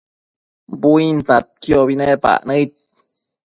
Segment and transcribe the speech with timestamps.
[0.81, 2.71] buintadquiobi nepac nëid